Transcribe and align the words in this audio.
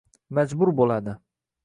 majbur 0.37 0.71
bo‘ladi 0.81 1.15